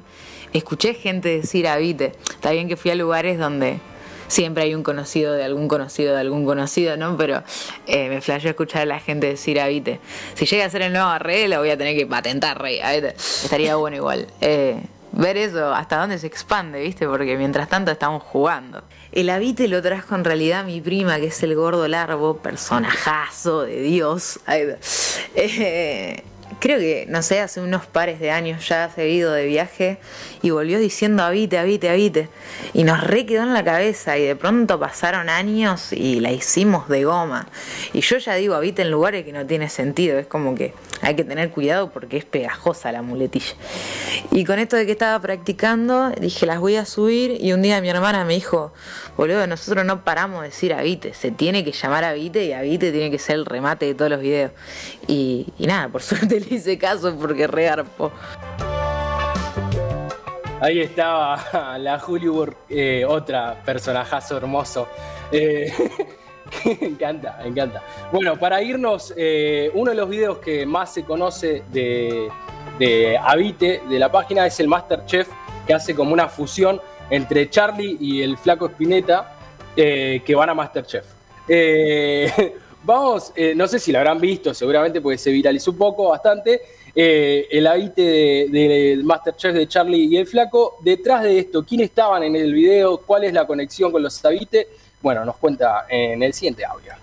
escuché 0.52 0.94
gente 0.94 1.28
decir 1.28 1.66
Avite. 1.66 2.12
Está 2.30 2.52
bien 2.52 2.68
que 2.68 2.76
fui 2.76 2.92
a 2.92 2.94
lugares 2.94 3.36
donde 3.36 3.80
siempre 4.28 4.64
hay 4.64 4.74
un 4.74 4.82
conocido 4.82 5.32
de 5.32 5.44
algún 5.44 5.68
conocido 5.68 6.14
de 6.14 6.20
algún 6.20 6.44
conocido, 6.44 6.96
¿no? 6.96 7.16
Pero 7.16 7.42
eh, 7.86 8.08
me 8.08 8.20
flashó 8.20 8.48
escuchar 8.48 8.82
a 8.82 8.86
la 8.86 9.00
gente 9.00 9.26
decir 9.26 9.60
a 9.60 9.68
Vite, 9.68 10.00
si 10.34 10.46
llega 10.46 10.64
a 10.64 10.70
ser 10.70 10.82
el 10.82 10.92
nuevo 10.92 11.18
rey, 11.18 11.48
lo 11.48 11.58
voy 11.58 11.70
a 11.70 11.76
tener 11.76 11.96
que 11.96 12.06
patentar, 12.06 12.60
rey. 12.60 12.80
Estaría 12.82 13.76
bueno 13.76 13.96
igual. 13.96 14.26
Eh, 14.40 14.80
ver 15.12 15.36
eso, 15.36 15.72
hasta 15.74 15.98
dónde 15.98 16.18
se 16.18 16.26
expande, 16.26 16.80
¿viste? 16.80 17.06
Porque 17.06 17.36
mientras 17.36 17.68
tanto 17.68 17.90
estamos 17.90 18.22
jugando. 18.22 18.82
El 19.12 19.30
Avite 19.30 19.66
lo 19.68 19.80
trajo 19.80 20.14
en 20.14 20.24
realidad 20.24 20.64
mi 20.64 20.80
prima, 20.80 21.16
que 21.18 21.26
es 21.26 21.42
el 21.42 21.54
gordo 21.54 21.88
largo, 21.88 22.38
personajazo 22.38 23.62
de 23.62 23.80
Dios. 23.80 24.40
Eh, 25.38 26.24
creo 26.60 26.78
que, 26.78 27.06
no 27.08 27.22
sé, 27.22 27.40
hace 27.40 27.60
unos 27.60 27.86
pares 27.86 28.20
de 28.20 28.30
años 28.30 28.68
ya 28.68 28.90
se 28.94 29.02
ha 29.02 29.06
ido 29.06 29.32
de 29.32 29.46
viaje 29.46 29.98
y 30.42 30.50
volvió 30.50 30.78
diciendo 30.78 31.22
habite, 31.22 31.58
habite, 31.58 31.88
habite. 31.88 32.28
Y 32.72 32.84
nos 32.84 33.02
re 33.02 33.26
quedó 33.26 33.42
en 33.42 33.52
la 33.52 33.64
cabeza 33.64 34.16
y 34.18 34.24
de 34.24 34.36
pronto 34.36 34.78
pasaron 34.78 35.28
años 35.28 35.92
y 35.92 36.20
la 36.20 36.32
hicimos 36.32 36.88
de 36.88 37.04
goma. 37.04 37.48
Y 37.92 38.00
yo 38.00 38.18
ya 38.18 38.34
digo 38.34 38.54
habite 38.54 38.82
en 38.82 38.90
lugares 38.90 39.24
que 39.24 39.32
no 39.32 39.46
tiene 39.46 39.68
sentido, 39.68 40.18
es 40.18 40.26
como 40.26 40.54
que 40.54 40.72
hay 41.02 41.14
que 41.14 41.24
tener 41.24 41.50
cuidado 41.50 41.90
porque 41.90 42.16
es 42.16 42.24
pegajosa 42.24 42.92
la 42.92 43.02
muletilla. 43.02 43.54
Y 44.30 44.44
con 44.44 44.58
esto 44.58 44.76
de 44.76 44.86
que 44.86 44.92
estaba 44.92 45.18
practicando, 45.20 46.10
dije 46.20 46.46
las 46.46 46.60
voy 46.60 46.76
a 46.76 46.84
subir 46.84 47.36
y 47.40 47.52
un 47.52 47.62
día 47.62 47.80
mi 47.80 47.88
hermana 47.88 48.24
me 48.24 48.34
dijo, 48.34 48.72
boludo, 49.16 49.46
nosotros 49.46 49.84
no 49.84 50.04
paramos 50.04 50.42
de 50.42 50.48
decir 50.48 50.72
habite, 50.72 51.14
se 51.14 51.30
tiene 51.30 51.64
que 51.64 51.72
llamar 51.72 52.04
habite 52.04 52.44
y 52.44 52.52
habite 52.52 52.92
tiene 52.92 53.10
que 53.10 53.18
ser 53.18 53.36
el 53.36 53.46
remate 53.46 53.86
de 53.86 53.94
todos 53.94 54.10
los 54.10 54.20
videos. 54.20 54.52
Y, 55.06 55.46
y 55.58 55.66
nada, 55.66 55.88
por 55.88 56.02
suerte 56.06 56.35
le 56.40 56.56
hice 56.56 56.78
caso 56.78 57.16
porque 57.16 57.46
re 57.46 57.68
arpo. 57.68 58.12
Ahí 60.60 60.80
estaba 60.80 61.76
la 61.78 61.98
Julio, 61.98 62.54
eh, 62.68 63.04
otra 63.06 63.62
personajazo 63.64 64.38
hermoso. 64.38 64.88
Eh, 65.30 65.72
encanta, 66.80 67.38
encanta. 67.44 67.82
Bueno, 68.10 68.38
para 68.38 68.62
irnos, 68.62 69.12
eh, 69.16 69.70
uno 69.74 69.90
de 69.90 69.96
los 69.96 70.08
videos 70.08 70.38
que 70.38 70.64
más 70.64 70.94
se 70.94 71.04
conoce 71.04 71.62
de, 71.70 72.28
de 72.78 73.18
Avite, 73.18 73.82
de 73.88 73.98
la 73.98 74.10
página, 74.10 74.46
es 74.46 74.58
el 74.58 74.68
Masterchef, 74.68 75.28
que 75.66 75.74
hace 75.74 75.94
como 75.94 76.12
una 76.12 76.28
fusión 76.28 76.80
entre 77.10 77.50
Charlie 77.50 77.98
y 78.00 78.22
el 78.22 78.38
flaco 78.38 78.66
Spinetta, 78.66 79.32
que 79.76 80.34
van 80.34 80.48
a 80.48 80.54
Masterchef. 80.54 81.04
vamos, 82.86 83.32
no 83.54 83.66
sé 83.66 83.78
si 83.78 83.92
lo 83.92 83.98
habrán 83.98 84.20
visto, 84.20 84.54
seguramente 84.54 85.00
porque 85.00 85.18
se 85.18 85.30
viralizó 85.30 85.72
un 85.72 85.78
poco, 85.78 86.08
bastante. 86.08 86.62
eh, 86.98 87.46
el 87.50 87.66
habite 87.66 88.48
del 88.48 89.04
Masterchef 89.04 89.52
de 89.52 89.68
Charlie 89.68 90.06
y 90.06 90.16
el 90.16 90.26
Flaco. 90.26 90.78
Detrás 90.80 91.22
de 91.24 91.38
esto, 91.40 91.62
¿quiénes 91.62 91.90
estaban 91.90 92.22
en 92.22 92.34
el 92.34 92.54
video? 92.54 92.96
¿Cuál 92.96 93.24
es 93.24 93.34
la 93.34 93.46
conexión 93.46 93.92
con 93.92 94.02
los 94.02 94.24
habites? 94.24 94.66
Bueno, 95.02 95.22
nos 95.22 95.36
cuenta 95.36 95.84
en 95.90 96.22
el 96.22 96.32
siguiente 96.32 96.64
audio. 96.64 96.94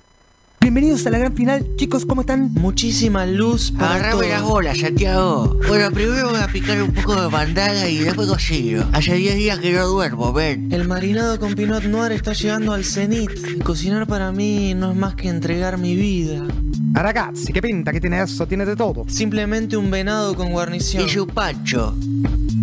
Bienvenidos 0.64 1.06
a 1.06 1.10
la 1.10 1.18
gran 1.18 1.36
final, 1.36 1.76
chicos, 1.76 2.06
¿cómo 2.06 2.22
están? 2.22 2.54
Muchísima 2.54 3.26
luz 3.26 3.74
para 3.78 3.96
Agarrame 3.96 4.30
las 4.30 4.44
bolas, 4.44 4.78
Santiago. 4.78 5.60
Bueno, 5.68 5.92
primero 5.92 6.30
voy 6.30 6.40
a 6.40 6.48
picar 6.48 6.82
un 6.82 6.94
poco 6.94 7.22
de 7.22 7.28
bandada 7.28 7.90
y 7.90 7.98
después 7.98 8.30
cocino. 8.30 8.90
Hace 8.94 9.16
10 9.16 9.36
días 9.36 9.60
que 9.60 9.74
no 9.74 9.86
duermo, 9.88 10.32
ven. 10.32 10.72
El 10.72 10.88
marinado 10.88 11.38
con 11.38 11.54
Pinot 11.54 11.84
Noir 11.84 12.14
está 12.14 12.32
llegando 12.32 12.72
al 12.72 12.86
cenit. 12.86 13.30
Y 13.58 13.60
cocinar 13.60 14.08
para 14.08 14.32
mí 14.32 14.74
no 14.74 14.92
es 14.92 14.98
más 14.98 15.16
que 15.16 15.28
entregar 15.28 15.78
mi 15.78 15.98
vida. 15.98 16.42
Ah, 16.96 17.04
ragazzi, 17.04 17.52
¿qué 17.52 17.62
pinta 17.62 17.92
que 17.92 18.00
tiene 18.00 18.24
eso? 18.24 18.48
Tiene 18.48 18.66
de 18.66 18.78
todo. 18.78 19.04
Simplemente 19.10 19.76
un 19.76 19.92
venado 19.92 20.34
con 20.34 20.50
guarnición. 20.54 21.06
Y 21.06 21.10
su 21.10 21.28
pancho. 21.28 21.94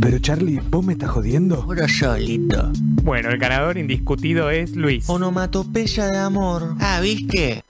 Pero 0.01 0.19
Charlie, 0.21 0.59
¿vos 0.71 0.83
me 0.83 0.95
estás 0.95 1.11
jodiendo? 1.11 1.67
Uno 1.69 1.87
solito. 1.87 2.73
Bueno, 3.03 3.29
el 3.29 3.37
ganador 3.37 3.77
indiscutido 3.77 4.49
es 4.49 4.75
Luis. 4.75 5.07
Onomatopeya 5.07 6.07
de 6.07 6.17
amor. 6.17 6.77
Ah, 6.81 6.99
¿viste? 7.03 7.63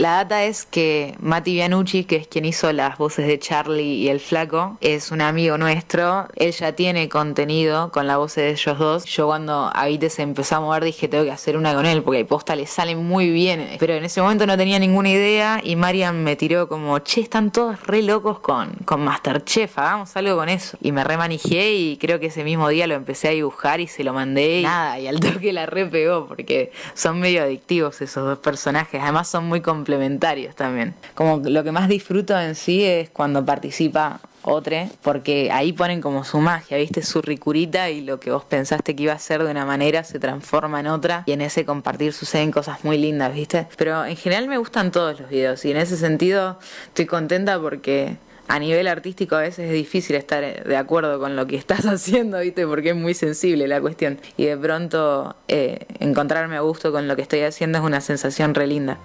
La 0.00 0.12
data 0.12 0.44
es 0.44 0.64
que 0.64 1.14
Mati 1.20 1.52
Bianucci, 1.52 2.04
que 2.04 2.16
es 2.16 2.26
quien 2.26 2.46
hizo 2.46 2.72
las 2.72 2.96
voces 2.96 3.26
de 3.26 3.38
Charlie 3.38 3.96
y 3.96 4.08
el 4.08 4.18
flaco, 4.18 4.78
es 4.80 5.10
un 5.10 5.20
amigo 5.20 5.58
nuestro. 5.58 6.26
Él 6.36 6.52
ya 6.52 6.72
tiene 6.72 7.10
contenido 7.10 7.92
con 7.92 8.06
la 8.06 8.16
voz 8.16 8.36
de 8.36 8.48
ellos 8.48 8.78
dos. 8.78 9.04
Yo 9.04 9.26
cuando 9.26 9.70
Avite 9.74 10.08
se 10.08 10.22
empezó 10.22 10.56
a 10.56 10.60
mover 10.60 10.84
dije 10.84 11.06
tengo 11.06 11.24
que 11.24 11.30
hacer 11.30 11.54
una 11.54 11.74
con 11.74 11.84
él 11.84 12.02
porque 12.02 12.24
posta 12.24 12.56
le 12.56 12.64
sale 12.64 12.96
muy 12.96 13.28
bien. 13.28 13.76
Pero 13.78 13.92
en 13.92 14.02
ese 14.02 14.22
momento 14.22 14.46
no 14.46 14.56
tenía 14.56 14.78
ninguna 14.78 15.10
idea 15.10 15.60
y 15.62 15.76
Marian 15.76 16.24
me 16.24 16.34
tiró 16.34 16.66
como, 16.66 16.98
che, 17.00 17.20
están 17.20 17.52
todos 17.52 17.86
re 17.86 18.00
locos 18.00 18.38
con, 18.38 18.70
con 18.86 19.04
Masterchef, 19.04 19.78
hagamos 19.78 20.16
algo 20.16 20.34
con 20.34 20.48
eso. 20.48 20.78
Y 20.80 20.92
me 20.92 21.04
remanijé 21.04 21.74
y 21.74 21.98
creo 21.98 22.18
que 22.18 22.28
ese 22.28 22.42
mismo 22.42 22.70
día 22.70 22.86
lo 22.86 22.94
empecé 22.94 23.28
a 23.28 23.32
dibujar 23.32 23.80
y 23.80 23.86
se 23.86 24.02
lo 24.02 24.14
mandé. 24.14 24.60
Y 24.60 24.62
nada, 24.62 24.98
y 24.98 25.08
al 25.08 25.20
toque 25.20 25.52
la 25.52 25.66
re 25.66 25.84
pegó 25.84 26.26
porque 26.26 26.72
son 26.94 27.20
medio 27.20 27.42
adictivos 27.42 28.00
esos 28.00 28.24
dos 28.24 28.38
personajes. 28.38 28.98
Además 29.02 29.28
son 29.28 29.44
muy 29.44 29.60
complejos 29.60 29.89
complementarios 29.90 30.54
también. 30.54 30.94
Como 31.14 31.40
lo 31.44 31.64
que 31.64 31.72
más 31.72 31.88
disfruto 31.88 32.38
en 32.38 32.54
sí 32.54 32.84
es 32.84 33.10
cuando 33.10 33.44
participa 33.44 34.20
otro, 34.42 34.76
porque 35.02 35.50
ahí 35.52 35.72
ponen 35.72 36.00
como 36.00 36.24
su 36.24 36.38
magia, 36.38 36.78
¿viste? 36.78 37.02
Su 37.02 37.20
ricurita 37.20 37.90
y 37.90 38.00
lo 38.00 38.20
que 38.20 38.30
vos 38.30 38.44
pensaste 38.44 38.94
que 38.94 39.02
iba 39.02 39.12
a 39.12 39.18
ser 39.18 39.42
de 39.44 39.50
una 39.50 39.66
manera 39.66 40.04
se 40.04 40.18
transforma 40.18 40.80
en 40.80 40.86
otra 40.86 41.24
y 41.26 41.32
en 41.32 41.40
ese 41.40 41.64
compartir 41.64 42.12
suceden 42.12 42.50
cosas 42.50 42.84
muy 42.84 42.96
lindas, 42.98 43.34
¿viste? 43.34 43.66
Pero 43.76 44.04
en 44.06 44.16
general 44.16 44.48
me 44.48 44.56
gustan 44.56 44.92
todos 44.92 45.20
los 45.20 45.28
videos 45.28 45.64
y 45.64 45.72
en 45.72 45.76
ese 45.76 45.96
sentido 45.96 46.58
estoy 46.88 47.06
contenta 47.06 47.60
porque 47.60 48.16
a 48.48 48.58
nivel 48.58 48.88
artístico 48.88 49.36
a 49.36 49.40
veces 49.40 49.66
es 49.66 49.72
difícil 49.72 50.16
estar 50.16 50.64
de 50.64 50.76
acuerdo 50.76 51.20
con 51.20 51.36
lo 51.36 51.46
que 51.46 51.56
estás 51.56 51.84
haciendo, 51.86 52.38
¿viste? 52.40 52.66
Porque 52.66 52.90
es 52.90 52.96
muy 52.96 53.14
sensible 53.14 53.68
la 53.68 53.80
cuestión. 53.80 54.18
Y 54.36 54.46
de 54.46 54.56
pronto 54.56 55.36
eh, 55.48 55.86
encontrarme 55.98 56.56
a 56.56 56.60
gusto 56.60 56.92
con 56.92 57.08
lo 57.08 57.16
que 57.16 57.22
estoy 57.22 57.40
haciendo 57.40 57.78
es 57.78 57.84
una 57.84 58.00
sensación 58.00 58.54
re 58.54 58.66
linda. 58.66 58.98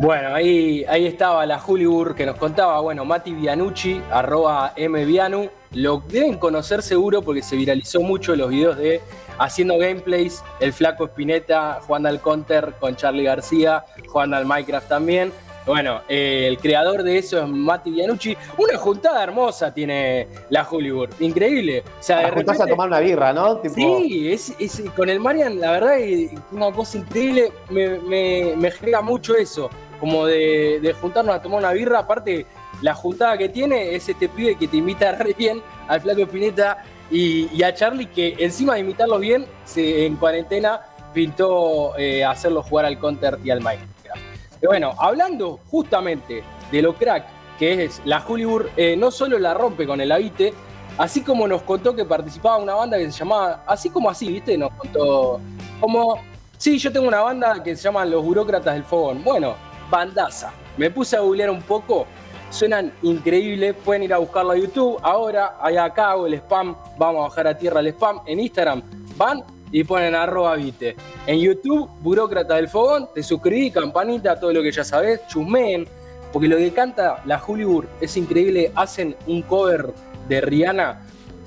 Bueno, 0.00 0.34
ahí, 0.34 0.82
ahí 0.88 1.06
estaba 1.06 1.44
la 1.44 1.58
Julibur 1.58 2.14
que 2.14 2.24
nos 2.24 2.36
contaba, 2.36 2.80
bueno, 2.80 3.04
Mati 3.04 3.34
Vianucci, 3.34 4.00
arroba 4.10 4.72
mvianu, 4.78 5.50
lo 5.72 6.02
deben 6.08 6.38
conocer 6.38 6.80
seguro 6.80 7.20
porque 7.20 7.42
se 7.42 7.54
viralizó 7.54 8.00
mucho 8.00 8.34
los 8.34 8.48
videos 8.48 8.78
de 8.78 9.02
haciendo 9.38 9.76
gameplays, 9.76 10.42
el 10.58 10.72
flaco 10.72 11.04
Spinetta 11.04 11.80
jugando 11.86 12.08
al 12.08 12.18
counter 12.22 12.72
con 12.80 12.96
Charlie 12.96 13.24
García, 13.24 13.84
jugando 14.08 14.38
al 14.38 14.46
Minecraft 14.46 14.88
también. 14.88 15.32
Bueno, 15.66 16.00
eh, 16.08 16.46
el 16.48 16.56
creador 16.56 17.02
de 17.02 17.18
eso 17.18 17.38
es 17.38 17.46
Mati 17.46 17.90
Vianucci. 17.90 18.34
Una 18.56 18.78
juntada 18.78 19.22
hermosa 19.22 19.74
tiene 19.74 20.28
la 20.48 20.66
Hollywood. 20.66 21.10
Increíble. 21.20 21.84
O 22.00 22.02
sea, 22.02 22.20
de 22.20 22.30
repente... 22.30 22.62
a 22.62 22.66
tomar 22.66 22.88
una 22.88 23.00
birra, 23.00 23.34
¿no? 23.34 23.60
Sí, 23.74 24.32
es, 24.32 24.82
con 24.96 25.10
el 25.10 25.20
Marian, 25.20 25.60
la 25.60 25.72
verdad, 25.72 25.98
es 25.98 26.30
una 26.52 26.72
cosa 26.72 26.96
increíble. 26.96 27.52
Me, 27.68 27.98
me, 27.98 28.54
me 28.56 28.70
genera 28.70 29.02
mucho 29.02 29.36
eso 29.36 29.68
como 30.00 30.26
de, 30.26 30.94
juntarnos 31.00 31.34
a 31.34 31.42
tomar 31.42 31.60
una 31.60 31.72
birra. 31.72 32.00
Aparte, 32.00 32.46
la 32.82 32.94
juntada 32.94 33.36
que 33.38 33.48
tiene 33.48 33.94
es 33.94 34.08
este 34.08 34.28
pibe 34.28 34.56
que 34.56 34.66
te 34.66 34.78
invita 34.78 35.12
re 35.18 35.34
bien 35.34 35.62
al 35.86 36.00
Flaco 36.00 36.22
Espineta 36.22 36.82
y, 37.10 37.62
a 37.62 37.74
Charlie, 37.74 38.06
que 38.06 38.36
encima 38.38 38.74
de 38.74 38.80
invitarlo 38.80 39.18
bien, 39.18 39.46
se, 39.64 40.06
en 40.06 40.16
cuarentena 40.16 40.80
pintó 41.12 41.96
eh, 41.98 42.24
hacerlo 42.24 42.62
jugar 42.62 42.86
al 42.86 42.98
Counter 42.98 43.38
y 43.44 43.50
al 43.50 43.60
Minecraft. 43.60 44.22
Y 44.62 44.66
bueno, 44.66 44.94
hablando 44.98 45.60
justamente 45.70 46.42
de 46.70 46.82
lo 46.82 46.94
crack 46.94 47.40
que 47.58 47.84
es 47.84 48.00
la 48.06 48.24
Hollywood, 48.26 48.66
eh, 48.76 48.96
no 48.96 49.10
solo 49.10 49.38
la 49.38 49.52
rompe 49.52 49.86
con 49.86 50.00
el 50.00 50.10
Avite, 50.10 50.54
así 50.96 51.22
como 51.22 51.46
nos 51.46 51.60
contó 51.62 51.94
que 51.94 52.06
participaba 52.06 52.56
una 52.56 52.74
banda 52.74 52.96
que 52.96 53.12
se 53.12 53.18
llamaba, 53.18 53.64
así 53.66 53.90
como 53.90 54.08
así, 54.08 54.32
¿viste? 54.32 54.56
Nos 54.56 54.72
contó 54.72 55.40
como, 55.78 56.18
sí, 56.56 56.78
yo 56.78 56.90
tengo 56.90 57.06
una 57.06 57.20
banda 57.20 57.62
que 57.62 57.76
se 57.76 57.82
llama 57.82 58.06
Los 58.06 58.24
Burócratas 58.24 58.72
del 58.72 58.84
Fogón. 58.84 59.22
Bueno, 59.22 59.56
bandaza. 59.90 60.52
Me 60.76 60.90
puse 60.90 61.16
a 61.16 61.20
googlear 61.20 61.50
un 61.50 61.62
poco, 61.62 62.06
suenan 62.50 62.92
increíbles, 63.02 63.74
pueden 63.84 64.04
ir 64.04 64.14
a 64.14 64.18
buscarlo 64.18 64.52
a 64.52 64.56
YouTube. 64.56 64.98
Ahora, 65.02 65.56
ahí 65.60 65.76
acá 65.76 66.12
hago 66.12 66.26
el 66.26 66.34
spam, 66.34 66.76
vamos 66.96 67.20
a 67.20 67.28
bajar 67.28 67.46
a 67.48 67.58
tierra 67.58 67.80
el 67.80 67.88
spam. 67.88 68.20
En 68.26 68.40
Instagram 68.40 68.82
van 69.16 69.42
y 69.72 69.84
ponen 69.84 70.14
arroba 70.14 70.56
vite. 70.56 70.96
En 71.26 71.38
YouTube, 71.38 71.88
Burócrata 72.00 72.56
del 72.56 72.68
Fogón, 72.68 73.08
te 73.14 73.22
suscribí, 73.22 73.70
campanita, 73.70 74.38
todo 74.38 74.52
lo 74.52 74.62
que 74.62 74.72
ya 74.72 74.84
sabés, 74.84 75.26
chusmeen, 75.28 75.86
porque 76.32 76.48
lo 76.48 76.56
que 76.56 76.72
canta 76.72 77.22
la 77.24 77.42
Hollywood 77.44 77.84
es 78.00 78.16
increíble. 78.16 78.72
Hacen 78.74 79.16
un 79.26 79.42
cover 79.42 79.92
de 80.28 80.40
Rihanna 80.40 81.02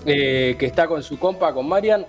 eh, 0.06 0.56
que 0.58 0.66
está 0.66 0.88
con 0.88 1.02
su 1.04 1.18
compa, 1.18 1.54
con 1.54 1.68
Marian. 1.68 2.06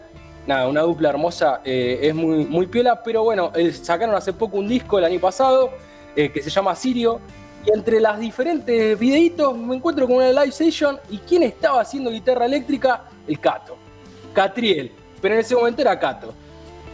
Nada, 0.46 0.68
una 0.68 0.82
dupla 0.82 1.08
hermosa, 1.08 1.62
eh, 1.64 2.00
es 2.02 2.14
muy, 2.14 2.44
muy 2.44 2.66
piola, 2.66 3.02
pero 3.02 3.24
bueno, 3.24 3.50
sacaron 3.80 4.14
hace 4.14 4.34
poco 4.34 4.58
un 4.58 4.68
disco 4.68 4.98
el 4.98 5.04
año 5.04 5.18
pasado 5.18 5.70
eh, 6.16 6.30
que 6.30 6.42
se 6.42 6.50
llama 6.50 6.74
Sirio. 6.74 7.20
Y 7.66 7.76
entre 7.76 7.98
las 7.98 8.18
diferentes 8.18 8.98
videitos 8.98 9.56
me 9.56 9.76
encuentro 9.76 10.06
con 10.06 10.16
una 10.16 10.30
live 10.30 10.52
session. 10.52 10.98
¿Y 11.10 11.18
quién 11.18 11.42
estaba 11.42 11.80
haciendo 11.80 12.10
guitarra 12.10 12.46
eléctrica? 12.46 13.04
El 13.26 13.40
Cato. 13.40 13.76
Catriel. 14.32 14.92
Pero 15.20 15.34
en 15.34 15.40
ese 15.40 15.54
momento 15.54 15.80
era 15.80 15.98
Cato. 15.98 16.34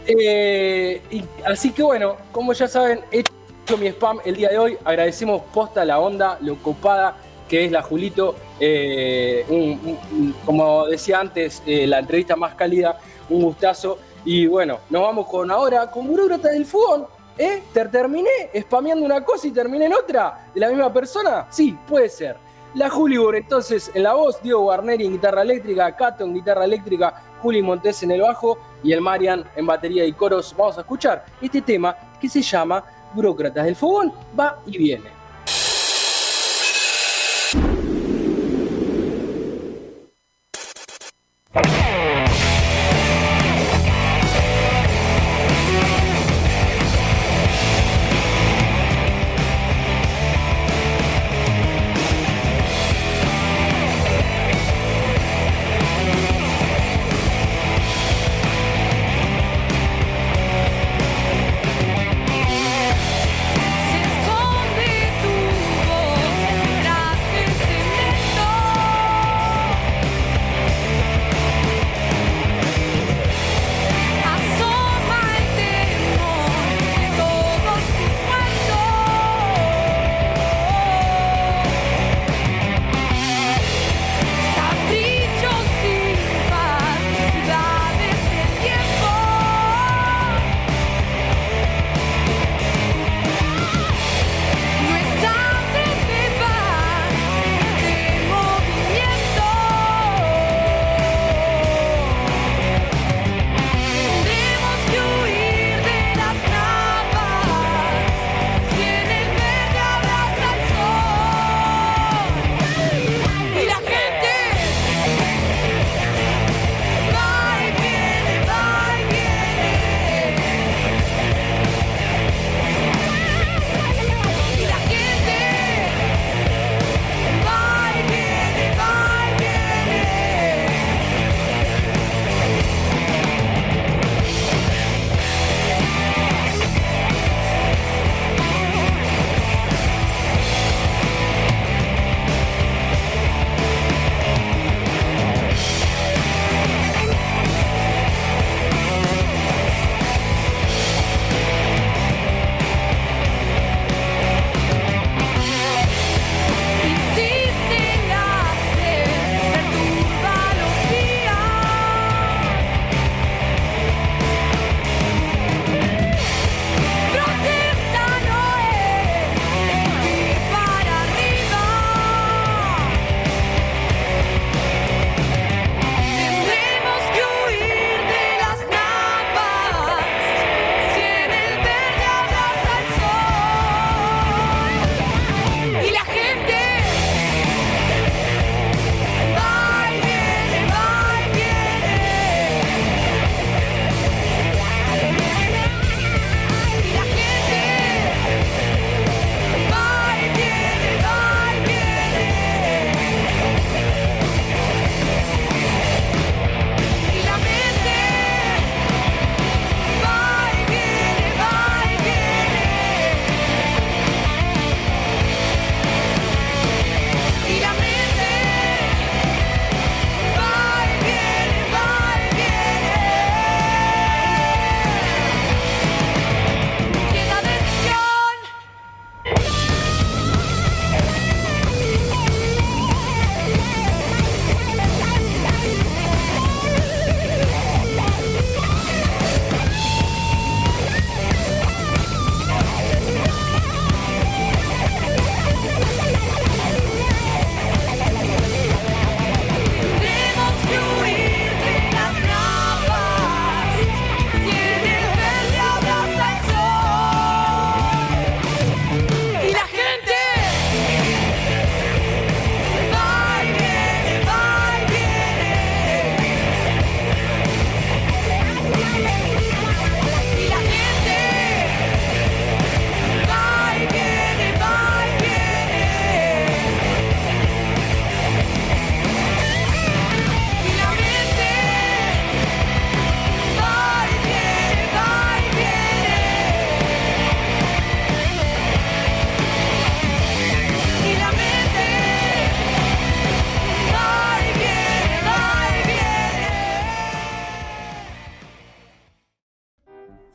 Eh, 0.07 1.01
y, 1.11 1.23
así 1.45 1.71
que 1.71 1.83
bueno, 1.83 2.15
como 2.31 2.53
ya 2.53 2.67
saben, 2.67 3.01
he 3.11 3.19
hecho 3.19 3.77
mi 3.77 3.87
spam 3.87 4.19
el 4.23 4.35
día 4.35 4.49
de 4.49 4.57
hoy. 4.57 4.77
Agradecemos 4.83 5.41
posta 5.53 5.83
la 5.83 5.99
onda, 5.99 6.37
lo 6.41 6.55
copada 6.55 7.17
que 7.49 7.65
es 7.65 7.71
la 7.71 7.81
Julito. 7.81 8.35
Eh, 8.59 9.45
como 10.45 10.87
decía 10.87 11.19
antes, 11.19 11.61
la 11.65 11.99
entrevista 11.99 12.37
más 12.37 12.55
cálida, 12.55 12.97
un 13.29 13.43
gustazo. 13.43 13.99
Y 14.23 14.47
bueno, 14.47 14.79
nos 14.89 15.01
vamos 15.01 15.27
con 15.27 15.51
ahora 15.51 15.91
con 15.91 16.07
Burócrata 16.07 16.49
del 16.49 16.65
Fugón 16.65 17.05
¿Eh? 17.41 17.63
¿Te 17.73 17.85
terminé 17.85 18.29
spameando 18.61 19.03
una 19.03 19.25
cosa 19.25 19.47
y 19.47 19.51
terminé 19.51 19.87
en 19.87 19.93
otra? 19.95 20.45
¿De 20.53 20.59
la 20.59 20.69
misma 20.69 20.93
persona? 20.93 21.47
Sí, 21.49 21.75
puede 21.87 22.07
ser. 22.07 22.37
La 22.75 22.87
Julibor, 22.87 23.35
entonces, 23.35 23.89
en 23.95 24.03
la 24.03 24.13
voz, 24.13 24.39
Diego 24.43 24.61
Guarneri 24.61 25.07
en 25.07 25.13
guitarra 25.13 25.41
eléctrica, 25.41 25.95
Cato 25.95 26.23
en 26.23 26.35
guitarra 26.35 26.65
eléctrica, 26.65 27.15
Juli 27.41 27.63
Montes 27.63 28.03
en 28.03 28.11
el 28.11 28.21
bajo 28.21 28.59
y 28.83 28.93
el 28.93 29.01
Marian 29.01 29.43
en 29.55 29.65
batería 29.65 30.05
y 30.05 30.13
coros. 30.13 30.53
Vamos 30.55 30.77
a 30.77 30.81
escuchar 30.81 31.25
este 31.41 31.63
tema 31.63 31.95
que 32.21 32.29
se 32.29 32.43
llama 32.43 32.83
Burócratas 33.15 33.65
del 33.65 33.75
Fogón, 33.75 34.13
va 34.39 34.59
y 34.67 34.77
viene. 34.77 35.20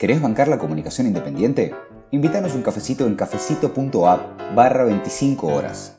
¿Querés 0.07 0.23
bancar 0.23 0.47
la 0.47 0.59
comunicación 0.59 1.09
independiente? 1.09 1.75
Invítanos 2.12 2.55
un 2.55 2.62
cafecito 2.62 3.09
en 3.09 3.16
cafecito.app 3.16 4.55
barra 4.55 4.85
25 4.85 5.49
horas. 5.49 5.95